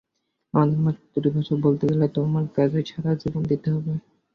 আমার 0.53 0.69
মাতৃভাষায় 0.77 1.59
বলতে 1.65 1.83
গেলে, 1.89 2.05
তোমার 2.17 2.45
কাজে 2.55 2.79
সারা 2.89 3.11
জীবন 3.21 3.41
দিতে 3.43 3.67
পারি। 3.75 3.91